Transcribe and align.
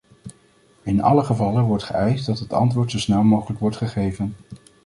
In 0.83 1.01
alle 1.01 1.23
gevallen 1.23 1.63
wordt 1.63 1.83
geëist 1.83 2.25
dat 2.25 2.39
het 2.39 2.53
antwoord 2.53 2.91
zo 2.91 2.97
snel 2.99 3.23
mogelijk 3.23 3.59
wordt 3.59 3.77
gegeven. 3.77 4.35